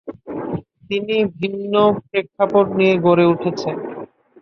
এটি 0.95 1.17
ভিন্ন 1.39 1.73
প্রেক্ষাপট 2.01 2.65
নিয়ে 2.77 2.93
গড়ে 3.05 3.25
উঠেছে। 3.25 3.69